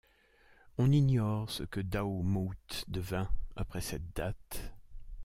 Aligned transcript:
On 0.79 0.91
ignore 0.91 1.51
ce 1.51 1.61
que 1.61 1.79
Douwe 1.79 2.23
Mout 2.23 2.85
devint 2.87 3.29
après 3.55 3.81
cette 3.81 4.15
date. 4.15 4.73